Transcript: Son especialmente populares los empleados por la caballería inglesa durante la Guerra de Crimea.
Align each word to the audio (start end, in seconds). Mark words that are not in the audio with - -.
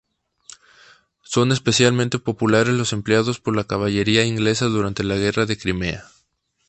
Son 1.21 1.51
especialmente 1.51 2.17
populares 2.17 2.73
los 2.73 2.91
empleados 2.91 3.39
por 3.39 3.55
la 3.55 3.65
caballería 3.65 4.25
inglesa 4.25 4.65
durante 4.65 5.03
la 5.03 5.15
Guerra 5.15 5.45
de 5.45 5.59
Crimea. 5.59 6.05